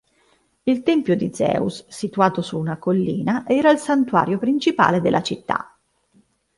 Il 0.63 0.81
tempio 0.81 1.13
di 1.15 1.31
Zeus, 1.31 1.85
situato 1.87 2.41
su 2.41 2.57
una 2.57 2.79
collina, 2.79 3.43
era 3.45 3.69
il 3.69 3.77
santuario 3.77 4.39
principale 4.39 4.99
della 4.99 5.21
città. 5.21 5.77